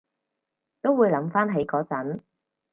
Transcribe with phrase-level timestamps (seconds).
[0.81, 2.21] 都會諗返起嗰陣